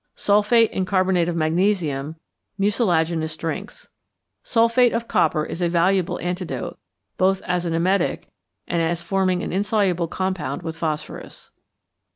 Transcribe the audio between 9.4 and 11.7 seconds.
an insoluble compound with phosphorus.